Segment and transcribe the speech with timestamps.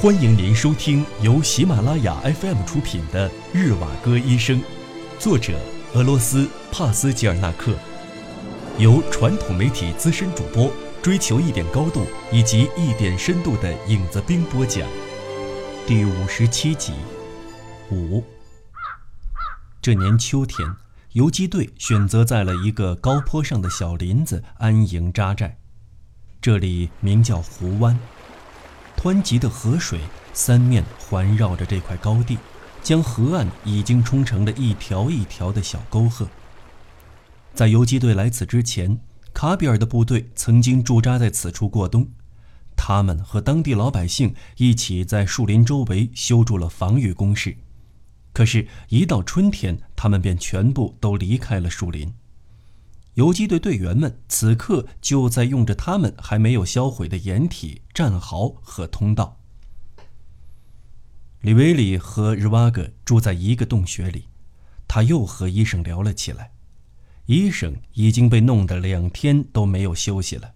[0.00, 4.60] 欢迎您收听由喜马拉雅 FM 出品的《日瓦戈医生》，
[5.18, 5.58] 作者
[5.92, 7.76] 俄罗斯帕斯吉尔纳克，
[8.78, 10.72] 由传统媒体资深主播
[11.02, 14.88] 追求一点高度以及一点深度的影子兵播讲，
[15.84, 16.92] 第五十七集。
[17.90, 18.22] 五。
[19.82, 20.76] 这年秋天，
[21.14, 25.58] 游击队选择在了一个高坡上的小林子安营扎寨，
[26.40, 27.98] 这里名叫湖湾。
[28.98, 30.00] 湍急的河水
[30.32, 32.36] 三面环绕着这块高地，
[32.82, 36.28] 将河岸已经冲成了一条一条的小沟壑。
[37.54, 38.98] 在游击队来此之前，
[39.32, 42.08] 卡比尔的部队曾经驻扎在此处过冬，
[42.76, 47.56] 他们和当地老百姓一起在树林周围修筑了防御工事。
[48.32, 52.12] 可是，一到春天，他们便全部都离开了树林。
[53.18, 59.40] 游击队队员们此刻就在用着他们还没有销毁的掩体、战壕和通道。
[61.40, 64.28] 里维里和日瓦格住在一个洞穴里，
[64.86, 66.52] 他又和医生聊了起来。
[67.26, 70.52] 医生已经被弄得两天都没有休息了。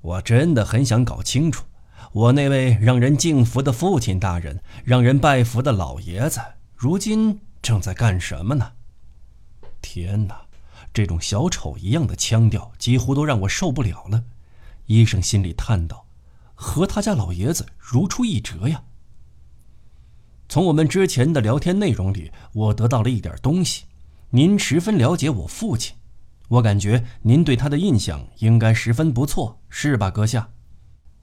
[0.00, 1.64] 我真的很想搞清楚，
[2.10, 6.40] 我那位让人敬服的父亲大人、让人拜服的老爷子，
[6.74, 8.72] 如今正在干什么呢？
[9.80, 10.47] 天哪！
[10.98, 14.24] 这种小丑一样的腔调几乎都让我受不了了，
[14.86, 16.08] 医生心里叹道
[16.56, 18.82] ：“和他家老爷子如出一辙呀。”
[20.50, 23.84] 从我们之前的聊天内容里，我得到了一点东西。
[24.30, 25.94] 您十分了解我父亲，
[26.48, 30.48] 我感觉您对他的印象应该十分不错，是吧，阁下？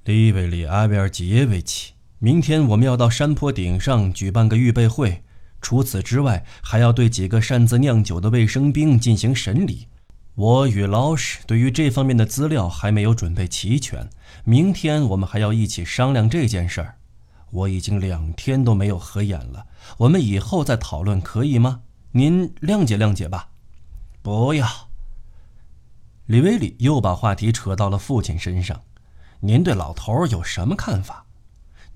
[0.06, 5.25] 利维里阿维尔吉耶维奇，明天我们要到山坡顶上举办个预备会。
[5.66, 9.88] 除此之外，还要对几个擅自酿酒的卫生兵进行审理。
[10.36, 14.08] 我与老史对于这方面的资料还没有准备齐全，
[14.44, 16.98] 明天我们还要一起商量这件事儿。
[17.50, 19.66] 我已经两天都没有合眼了，
[19.98, 21.82] 我们以后再讨论可以吗？
[22.12, 23.50] 您谅解谅解吧。
[24.22, 24.68] 不要。
[26.28, 28.80] 李威里又把话题扯到了父亲身上。
[29.40, 31.25] 您对老头有什么看法？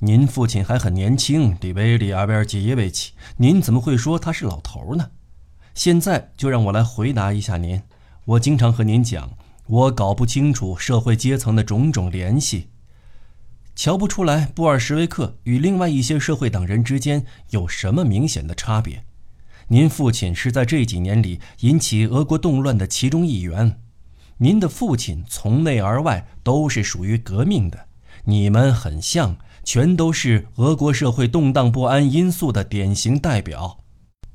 [0.02, 5.12] 您父亲还很年轻，里维里阿维尔吉耶维奇，您怎么会说他是老头呢？
[5.76, 7.82] 现在就让我来回答一下您。
[8.24, 9.32] 我经常和您讲，
[9.68, 12.70] 我搞不清楚社会阶层的种种联系，
[13.76, 19.04] 瞧不出来布尔什维克与另外一些社会党人之间有什么明显的差别。
[19.68, 23.82] 您父亲是在这几年里引起俄国动乱的其中一员，
[24.38, 27.88] 您的父亲从内而外都是属于革命的，
[28.24, 29.36] 你们很像。
[29.72, 33.78] 全都是俄国社会动荡不安因素的典型代表，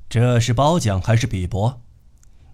[0.09, 1.81] 这是褒奖还是鄙薄？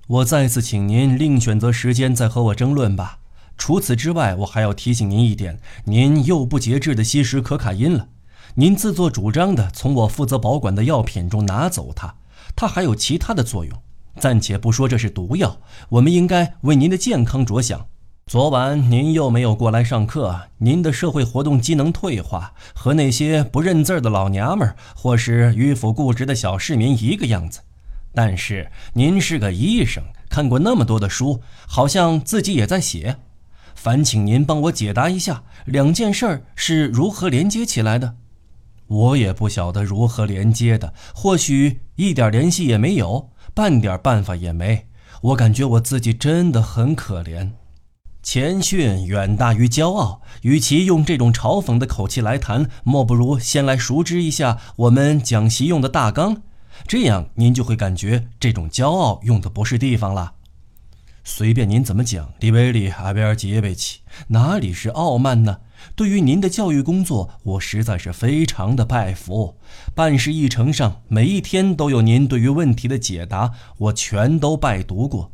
[0.06, 3.18] 我再次请您另选择时间再和我争论吧。
[3.58, 8.08] 除此之外，我还要提醒您一点：您又不节制地吸食可卡因了。
[8.54, 12.14] 您自作主张地从我负责保管的药品中拿走它，
[12.56, 13.82] 它还有其他的作用。
[14.18, 15.58] 暂且不说这是毒药，
[15.91, 17.88] 我们应该为您的健康着想。
[18.30, 27.58] 昨晚您又没有过来上课，您的社会活动机能退化，和那些不认字的老娘们儿或是迂腐固执的小市民一个样子。
[28.14, 33.16] 但是您是个医生，看过那么多的书，好像自己也在写。
[33.74, 38.14] 烦请您帮我解答一下，两件事儿是如何连接起来的？
[38.86, 44.86] 我也不晓得如何连接的，或许一点联系也没有，半点办法也没。
[45.20, 47.50] 我感觉我自己真的很可怜。
[48.22, 50.22] 谦逊远大于骄傲。
[50.42, 56.42] 与其用这种嘲讽的口气来谈，莫不如先来熟知一下我们讲习用的大纲，
[56.86, 60.32] 这样您就会感觉这种骄傲用的不是地方了。
[61.22, 65.59] 随便您怎么讲，李维里阿维尔吉耶维奇，哪里是傲慢呢？
[65.94, 69.56] 对于您的教育工作，我实在是非常的拜服。
[69.94, 75.30] 办事议程上每一天都有您对于问题的解答，我全都拜读过。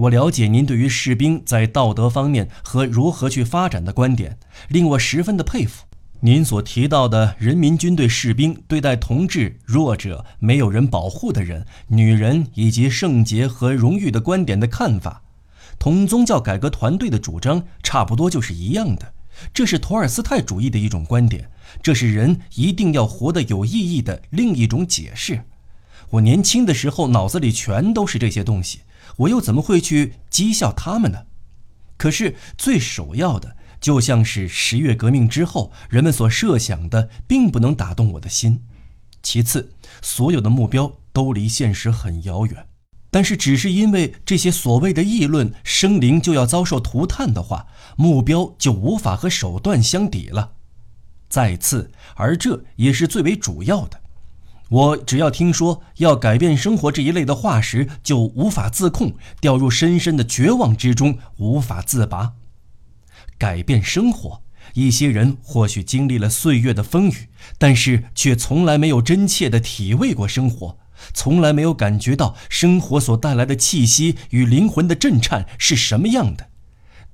[0.00, 4.38] 我了解您对于士兵在道德方面和如何去发展的观点，
[4.68, 5.84] 令我十分的佩服。
[6.20, 15.22] 您所提到的人民军队士兵对待同志、弱者、没有人保护的人、女人以及圣洁和荣誉的观点的看法，
[15.78, 19.12] 同宗教改革团队的主张差不多就是一样的。
[19.52, 21.50] 这是托尔斯泰主义的一种观点，
[21.82, 25.42] 这是人一定要活得有意义的另一种解释。
[26.10, 28.80] 我年轻的时候脑子里全都是这些东西。
[29.16, 31.26] 我又怎么会去讥笑他们呢？
[31.96, 38.62] 可是最首要的，就像是十月革命之后人们所设想的，并不能打动我的心。
[39.22, 42.66] 其次，所有的目标都离现实很遥远。
[43.10, 47.66] 但是，只是因为这些所谓的议论，生灵就要遭受涂炭的话，
[47.96, 50.52] 目标就无法和手段相抵了。
[51.28, 54.00] 再次，而这也是最为主要的。
[54.70, 62.34] 我只要听说要改变生活这一类的话时，就无法自控，掉入深深的绝望之中，无法自拔。
[63.36, 64.42] 改变生活，
[64.74, 67.28] 一些人或许经历了岁月的风雨，
[67.58, 70.78] 但是却从来没有真切的体味过生活，
[71.12, 76.48] 从来没有感觉到生活所带来的气息与灵魂的震颤是什么样的。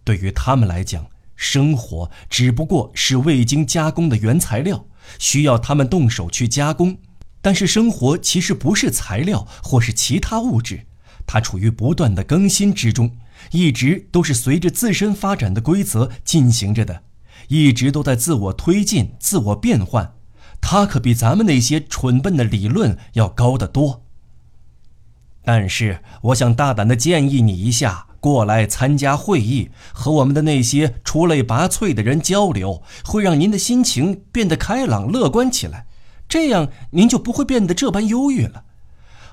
[0.04, 4.84] 对于他们来讲，生活只不过是未经加工的原材料，
[5.18, 6.98] 需要他们动手去加工。
[7.46, 10.84] 但是生活其实不是材料或是其他物质，
[11.28, 13.12] 它处于不断的更新之中，
[13.52, 17.04] 一直都是随着自身发展的规则进行着的，
[17.46, 20.14] 一直都在自我推进、自我变换。
[20.60, 24.02] 它可比咱们那些蠢笨的理论要高得多。
[25.44, 35.85] 但是，我想大胆的建议你一下，过来参加会议，和我们的那些出类拔萃的人交流，会让您的心情变得开朗、乐观起来。
[36.36, 38.64] 这样您就不会变得这般忧郁了。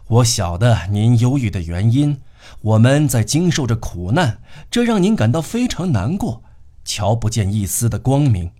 [0.08, 2.22] 我晓得您忧郁的原因，
[2.62, 4.40] 我们在经受着苦难，
[4.72, 6.44] 这让您感到非常难过，
[6.86, 8.52] 瞧不见一丝的光明。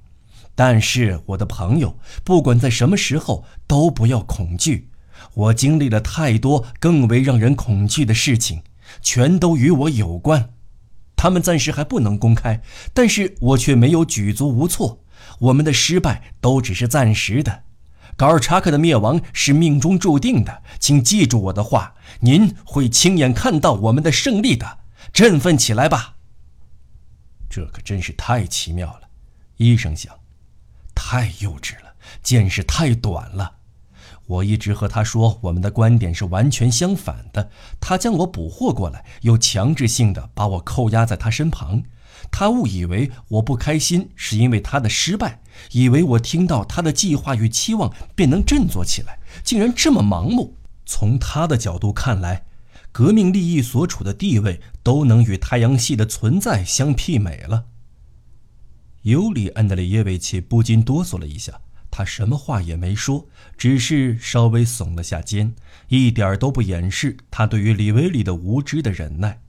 [0.56, 4.90] 但是，我的朋友，不管在什么时候，都不要恐惧。
[5.36, 8.62] 我经历了太多更为让人恐惧的事情，
[9.02, 10.50] 全都与我有关。
[11.16, 12.62] 他们暂时还不能公开，
[12.94, 15.00] 但是我却没有举足无措。
[15.40, 17.64] 我们的失败都只是暂时的。
[18.16, 24.80] 高尔察克的灭亡是命中注定的，请记住我的话，您会亲眼看到我们的胜利的，
[25.12, 26.16] 振奋起来吧。
[27.50, 29.02] 这可真是太奇妙了，
[29.58, 30.14] 医生想，
[30.96, 33.58] 太幼稚了，见识太短了。
[34.26, 37.50] 我一直和他说我们的观点是完全相反的，
[37.82, 41.84] 他将我捕获过来，又强制性的把我扣押在他身旁。
[42.36, 45.40] 他误以为我不开心是因为他的失败，
[45.72, 50.58] 以为我听到他的计划与期望便能振作起来，竟然这么盲目。
[50.84, 52.46] 从他的角度看来，
[52.92, 57.66] 革命利益所处的地位都能与太阳系的存在相媲美了。
[59.04, 65.54] 尤里安德烈耶维奇不禁哆嗦了一下，他什么话也没说，只是稍微耸了下肩，
[65.90, 69.42] 一点都不掩饰他对于李维里的无知的忍耐。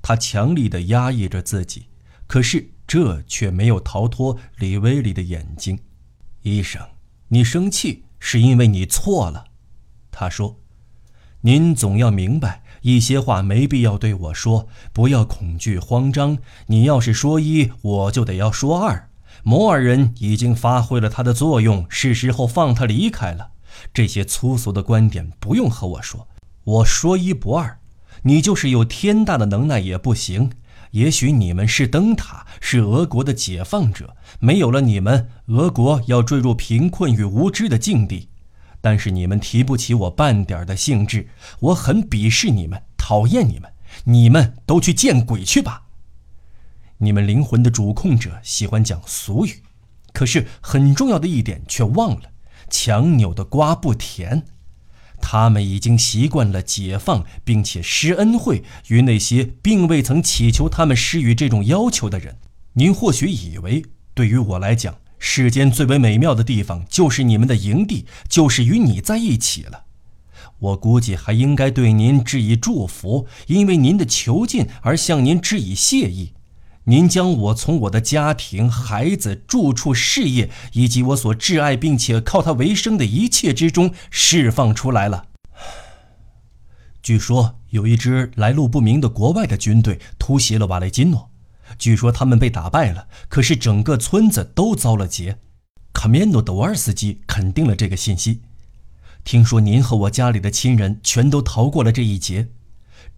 [0.00, 1.87] 他强力地压抑着自己。
[2.28, 5.76] 可是这却没有逃脱李威利的眼睛。
[6.42, 6.80] 医生，
[7.28, 9.46] 你生气是因为你错了，
[10.12, 10.60] 他说
[11.42, 16.38] ：“您总要明白，一些话没必要对我说，不要恐惧慌张。
[16.66, 19.10] 你要是说一，我就得要说二。
[19.42, 23.52] 摩尔人已经发挥了他的作用，是时候放他离开了。
[23.94, 26.28] 这些粗俗的观点不用和我说，
[26.64, 27.78] 我说一不二。
[28.22, 30.50] 你就是有天大的能耐也不行。”
[30.92, 34.16] 也许你们是灯塔，是俄国的解放者。
[34.40, 38.28] 没有了你们，俄国要坠入贫困与无知的境地。
[38.80, 41.28] 但是你们提不起我半点的兴致，
[41.60, 43.72] 我很鄙视你们，讨厌你们。
[44.04, 45.82] 你们都去见鬼去吧！
[46.98, 49.62] 你们灵魂的主控者喜欢讲俗语，
[50.12, 52.30] 可是很重要的一点却忘了：
[52.68, 54.44] 强扭的瓜不甜。
[55.20, 62.36] 他们已经习惯了解放，并且施恩惠于那些并未曾祈求他们施予这种要求的人。
[62.74, 63.84] 您或许以为，
[64.14, 69.84] 对于我来讲，世间最为美妙的地方就是你们的营地，就是与你在一起了。
[70.60, 76.32] 我估计还应该对您致以祝福，因为您的囚禁而向您致以谢意。
[76.88, 85.26] 您将我从我的家庭、孩子、住处、事业以及我所挚爱并且靠他为生的一切之中释放出来了。
[87.02, 91.30] 据说有一支来路不明的国外的军队突袭了瓦雷金诺，
[91.78, 95.36] 据说他们被打败了，可是整个村子都遭了劫。
[95.92, 98.40] 卡米诺·德瓦尔斯基肯定了这个信息。
[99.24, 102.48] 听说您和我家里的亲人全都逃过了这一劫。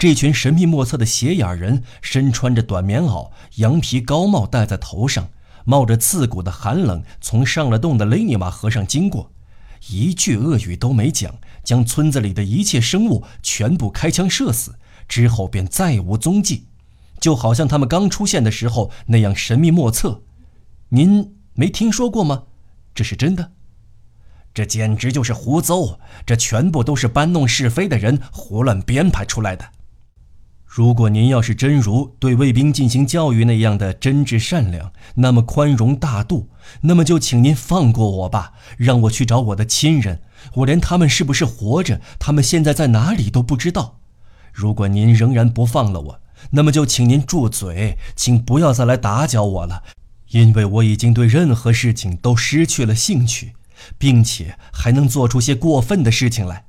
[0.01, 5.29] 这群神秘莫测的斜眼人，身穿着短棉袄，羊皮高帽戴在头上，
[5.67, 9.31] 冒着刺骨的寒冷，从上了洞的雷尼玛河上经过，
[9.89, 14.77] 一句恶语都没讲，将村子里的一切生物全部开枪射死，
[15.07, 16.65] 之后便再无踪迹，
[17.21, 20.23] 就好像他们刚出现的时候那样神秘莫测。
[20.89, 22.45] 您没听说过吗？
[22.95, 23.53] 这是真的。
[24.55, 29.73] 这简直就是胡诌，这全部都是搬弄是非的人胡乱编排出来的。
[30.73, 36.49] 如果您要是真如对卫兵进行教育那样的真挚善良，那么宽容大度，
[36.83, 40.23] 那么就请您放过我吧，让我去找我的亲人。
[40.55, 43.99] 我连他们是不是活着，他们现在在哪里都不知道。
[44.53, 49.83] 如果您仍然不放了我，那么就请您住嘴，请不要再来打搅我了，
[50.31, 53.55] 因为我已经对任何事情都失去了兴趣，
[53.99, 56.67] 并且还能做出些过分的事情来。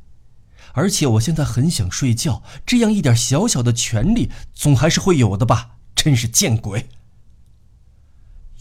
[0.73, 5.77] 而且我现在很想睡觉，这样一点小小的权利总还是会有的吧？
[5.95, 6.87] 真是见鬼！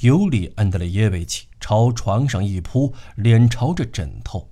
[0.01, 4.51] 尤里安德烈耶维奇朝床上一扑，脸朝着枕头。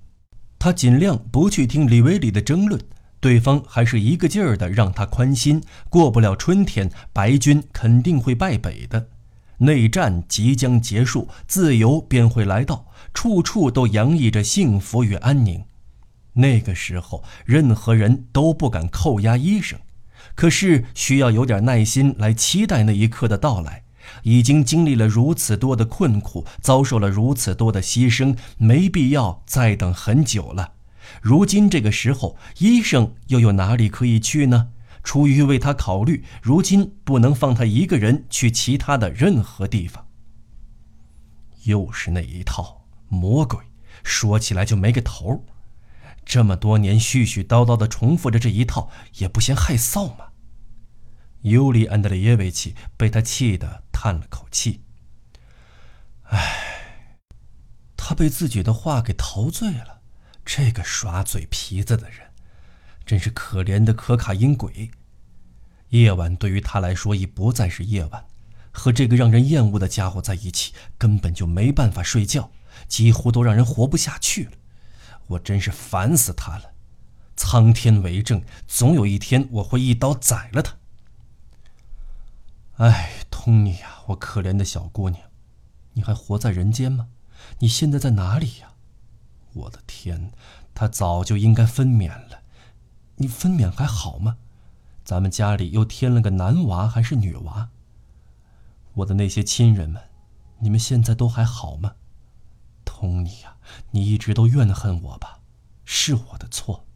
[0.58, 2.80] 他尽量不去听李维里的争论，
[3.20, 5.62] 对方还是一个劲儿的让他宽心。
[5.88, 9.08] 过不了春天，白军肯定会败北的，
[9.58, 15.64] 内战即将结束，自由便会来到，处处都洋溢着幸福与安宁。
[16.38, 19.78] 那个时候，任何人都不敢扣押医生，
[20.34, 23.84] 可是需要有点耐心来期待那一刻的到来。
[24.22, 30.72] 已经经历了如此多的困苦，遭受了如此多的牺牲，没必要再等很久了。
[31.20, 34.68] 如今这个时候，医生又有哪里可以去呢？
[35.04, 40.06] 出于为他考虑，如今不能放他一个人去其他的任何地方。
[41.64, 43.58] 又是那一套魔鬼，
[44.02, 45.44] 说起来就没个头。
[46.28, 50.26] 这么多年絮絮叨叨的重复着这一套，也不嫌害臊吗？
[51.40, 54.82] 尤里安德烈耶维奇被他气得叹了口气。
[56.24, 56.98] 唉，
[57.96, 60.02] 他被自己的话给陶醉了。
[60.44, 62.18] 这个耍嘴皮子的人，
[63.06, 64.90] 真是可怜的可卡因鬼。
[65.88, 68.26] 夜晚对于他来说已不再是夜晚，
[68.70, 72.50] 和这个让人厌恶的家伙在一起，根本就没办法睡觉，
[72.86, 74.52] 几乎都让人活不下去了。
[75.28, 76.72] 我真是烦死他了！
[77.36, 80.76] 苍天为证，总有一天我会一刀宰了他。
[82.78, 85.22] 哎，托尼呀，我可怜的小姑娘，
[85.92, 87.08] 你还活在人间吗？
[87.60, 88.72] 你现在在哪里呀？
[89.52, 90.32] 我的天，
[90.74, 92.42] 他早就应该分娩了。
[93.16, 94.38] 你分娩还好吗？
[95.04, 97.70] 咱们家里又添了个男娃还是女娃？
[98.94, 100.02] 我的那些亲人们，
[100.58, 101.94] 你们现在都还好吗？
[102.88, 103.56] 托尼呀。
[103.90, 105.40] 你一直都怨恨我吧？
[105.84, 106.86] 是我的错。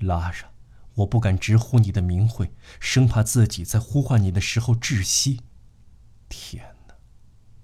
[0.00, 0.50] 拉莎，
[0.94, 5.42] 我不敢直呼你的名讳，生怕自己在呼唤你的时候窒息。
[6.28, 6.94] 天哪，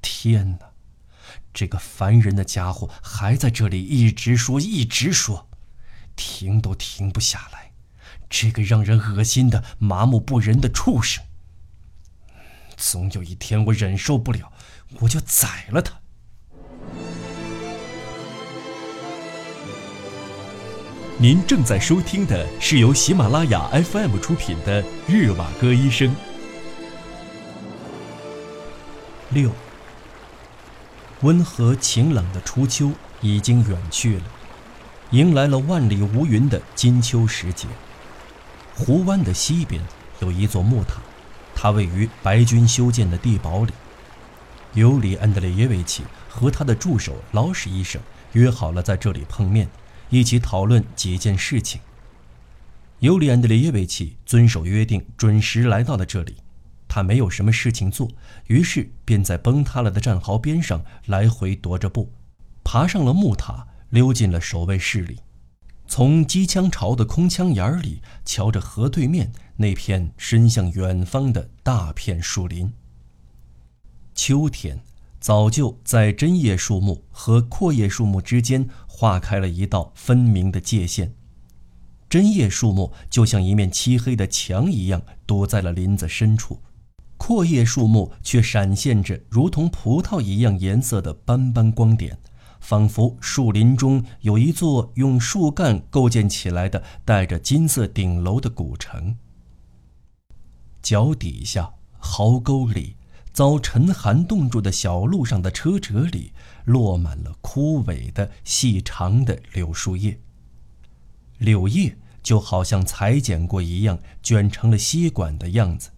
[0.00, 0.70] 天哪！
[1.52, 5.48] 这个烦人的家伙还在这里一直说，一直说，
[6.14, 7.72] 停都停不下来。
[8.28, 11.24] 这个让人恶心的、麻木不仁的畜生。
[12.76, 14.52] 总有一天我忍受不了，
[15.00, 16.00] 我就宰了他。
[21.18, 26.08] 您正在收听的是由喜马拉雅 FM 出品的《日瓦戈医生》。
[29.30, 29.50] 六，
[31.22, 32.90] 温和晴朗的初秋
[33.22, 34.24] 已经远去了，
[35.12, 37.66] 迎来了万里无云的金秋时节。
[38.74, 39.80] 湖湾的西边
[40.20, 40.96] 有一座木塔，
[41.54, 43.72] 它位于白军修建的地堡里。
[44.74, 47.98] 尤里安德烈耶维奇和他的助手劳什医生
[48.32, 49.66] 约好了在这里碰面。
[50.10, 51.80] 一起讨论几件事情。
[53.00, 56.36] 尤里安德烈耶维奇遵守约定，准时来到了这里。
[56.88, 58.08] 他没有什么事情做，
[58.46, 62.10] 于是便在崩塌了的战壕边上来回踱着步，
[62.64, 65.18] 爬上了木塔，溜进了守卫室里。
[65.86, 72.72] 从机枪巢的空枪眼里瞧着河对面那片伸向远方的大片树林。
[74.14, 74.80] 秋天
[75.20, 78.68] 早就在针叶树木和阔叶树木之间。
[78.98, 81.12] 划开了一道分明的界限，
[82.08, 86.62] 针叶树木就像一面漆黑的墙一样躲在了林子深处，
[87.18, 92.18] 阔叶树木却闪现着如同葡萄一样颜色的斑斑光点，
[92.58, 99.18] 仿佛树林中有一座用树干构建起来的带着金色顶楼的古城。
[100.80, 102.96] 脚底下，壕沟里。
[103.36, 106.32] 遭沉寒冻住的小路上的车辙里，
[106.64, 110.18] 落满了枯萎的细长的柳树叶。
[111.36, 115.90] 柳叶就好像裁剪过一样，卷成了吸管的样子。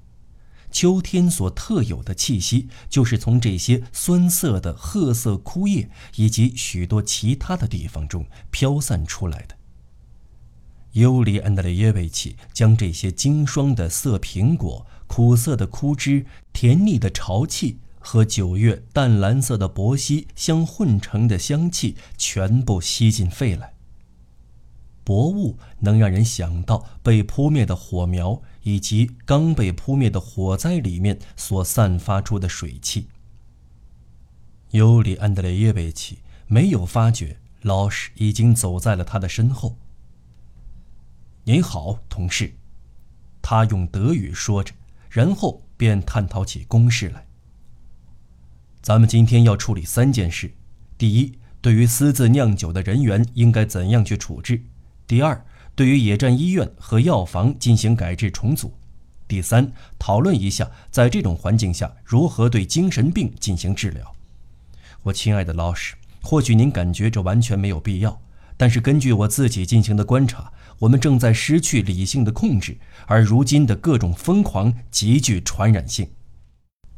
[0.73, 9.57] 秋天所特有的气息，就是从这些酸涩的褐色枯叶以及许多其他的地方中飘散出来的。
[10.92, 14.87] 尤里安德烈耶维奇将这些经霜的涩苹果。
[15.09, 23.73] 苦涩的枯枝、甜腻的潮气和九月淡蓝色的薄息相混成的香气，全部吸进肺来。
[25.02, 33.09] 薄雾能让人想到被扑灭的火苗，以及刚被扑灭的火灾里面所散发出的水汽。
[34.73, 39.78] 尤里安德烈耶维奇没有发觉老师已经走在了他的身后。
[41.49, 42.52] 您好，同事，
[43.40, 44.75] 他用德语说着。
[45.09, 47.26] 然后便探讨起公事来。
[48.83, 50.52] 咱们今天要处理三件事：
[50.99, 54.59] 第一，对于私自酿酒的人员应该怎样去处置；
[55.07, 55.43] 第二，
[55.75, 58.69] 对于野战医院和药房进行改制重组；
[59.26, 64.14] 第三，讨论一下在这种环境下如何对精神病进行治疗。
[65.05, 68.21] 我亲爱的老师，或许您感觉这完全没有必要，
[68.58, 76.10] 但是根据我自己进行的观察，我们正在失去理性的控制，而如今的各种疯狂极具传染性。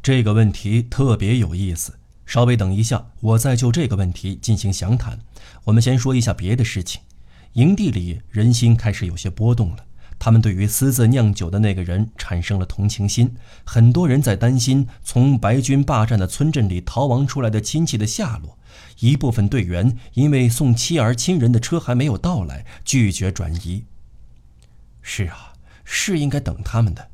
[0.03, 5.21] 这个问题特别有意思，稍微等一下，我再就这个问题进行详谈。
[5.65, 7.03] 我们先说一下别的事情。
[7.53, 9.85] 营地里人心开始有些波动了，
[10.21, 13.35] 他们对于私自酿酒的那个人产生了同情心。
[13.65, 18.57] 很多人在担心从白军霸占的村镇里逃亡出来的亲戚的下落。
[19.01, 23.85] 一部分队员因为送妻儿亲人的车还没有到来，拒绝转移。
[25.03, 27.11] 是啊，是应该等他们的。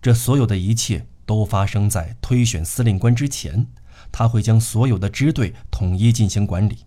[0.00, 1.04] 这所有的一切。
[1.24, 3.68] 都发生在推选司令官之前，
[4.10, 6.78] 他会将所有的支队统一进行管理。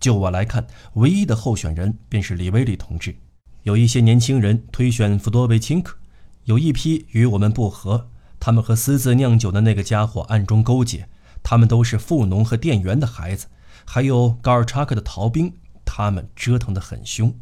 [0.00, 3.14] 就我来看，唯一的候选人便是李威利同志。
[3.66, 5.96] 有一些年轻人推选弗多维钦克，
[6.44, 8.08] 有一批与我们不和，
[8.38, 11.08] 他们和私自酿酒的那个家伙暗中勾结。
[11.42, 13.48] 他们都是富农和店员的孩子，
[13.84, 15.52] 还有高尔察克的逃兵，
[15.84, 17.36] 他们折腾得很凶。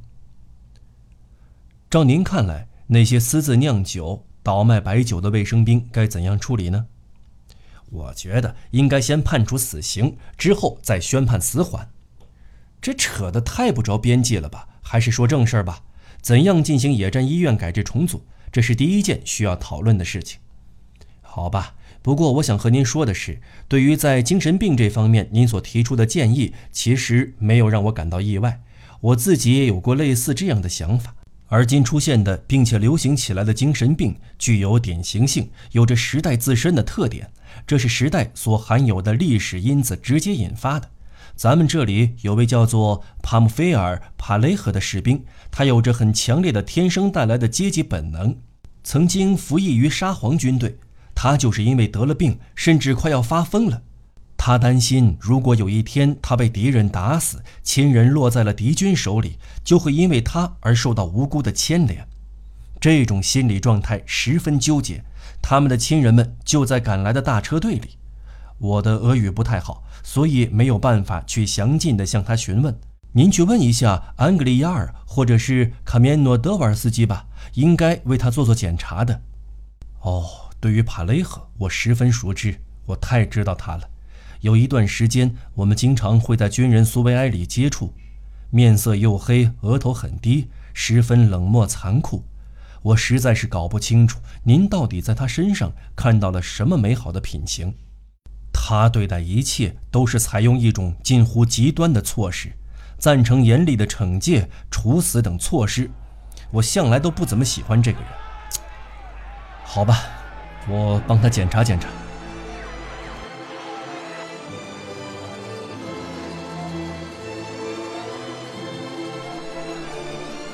[1.91, 4.25] 照您看来，那些私自酿酒。
[4.43, 6.87] 倒卖白酒的卫生兵该怎样处理呢？
[7.91, 11.91] 我觉得应该先判处死刑，之后再宣判死缓。
[12.81, 14.69] 这扯得太不着边际了吧？
[14.81, 15.83] 还是说正事儿吧？
[16.25, 18.23] 怎样进行野战医院改制重组？
[18.51, 20.39] 这是第一件需要讨论的事情。
[21.21, 28.63] 好吧，不过我想和您说的是，对于在精神病这方面您所提出的建议，其实没有让我感到意外。
[29.03, 31.15] 我自己也有过类似这样的想法。
[31.49, 37.31] 而今出现的并且流行起来的精神病具有典型性，有着时代自身的特点，
[37.67, 40.89] 这是时代所含有的历史因子直接引发的。
[41.37, 48.37] 咱们这里有位叫做帕姆菲尔·帕雷赫的士兵，他有着很强烈的天生带来的阶级本能，
[48.83, 50.79] 曾经服役于沙皇军队，
[51.15, 53.83] 他就是因为得了病，甚至快要发疯了。
[54.37, 62.07] 他担心，如果有一天他被敌人打死，亲人落在了敌军手里，就会因为他而受到无辜的牵连。
[62.79, 65.03] 这种心理状态十分纠结。
[65.43, 67.99] 他们的亲人们就在赶来的大车队里。
[68.65, 72.75] 我的俄语不太好，所以没有办法去详尽地向他询问。
[73.13, 79.21] 您去问一下安格利亚尔或者是卡米诺德瓦尔斯基吧，应该为他做做检查的。
[80.01, 80.25] 哦，
[80.61, 83.87] 对于帕雷赫，我十分熟知，我太知道他了。
[84.41, 87.93] 有一段时间，我们经常会在军人苏维埃里接触，
[88.49, 92.25] 面色黝黑，额头很低，十分冷漠残酷。
[92.81, 97.75] 我实在是搞不清楚，您到底在他身上看到了什么美好的品行？
[98.67, 102.51] 他对待一切都是采用一种近乎极端的措施，
[102.97, 105.91] 赞成严厉的惩戒、处死等措施。
[106.51, 108.09] 我向来都不怎么喜欢这个人。
[109.65, 109.99] 好吧，
[110.67, 111.91] 我帮他检查检查。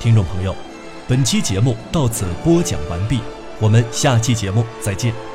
[0.01, 0.57] 听众朋友，
[1.07, 3.20] 本期节目到此播讲完毕，
[3.61, 5.30] 我们下期节目再见。